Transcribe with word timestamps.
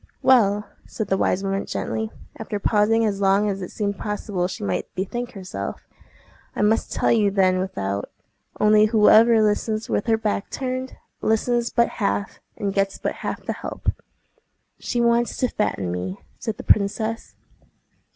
"Well," 0.23 0.67
said 0.87 1.09
the 1.09 1.17
wise 1.19 1.43
woman 1.43 1.67
gently, 1.67 2.09
after 2.35 2.59
pausing 2.59 3.05
as 3.05 3.21
long 3.21 3.47
as 3.47 3.61
it 3.61 3.69
seemed 3.69 3.99
possible 3.99 4.47
she 4.47 4.63
might 4.63 4.91
bethink 4.95 5.33
herself, 5.33 5.87
"I 6.55 6.63
must 6.63 6.91
tell 6.91 7.11
you 7.11 7.29
then 7.29 7.59
without; 7.59 8.09
only 8.59 8.85
whoever 8.85 9.43
listens 9.43 9.89
with 9.89 10.07
her 10.07 10.17
back 10.17 10.49
turned, 10.49 10.97
listens 11.21 11.69
but 11.69 11.87
half, 12.01 12.39
and 12.57 12.73
gets 12.73 12.97
but 12.97 13.17
half 13.21 13.45
the 13.45 13.53
help." 13.53 13.91
"She 14.79 14.99
wants 14.99 15.37
to 15.37 15.47
fatten 15.49 15.91
me," 15.91 16.17
said 16.39 16.57
the 16.57 16.63
princess. 16.63 17.35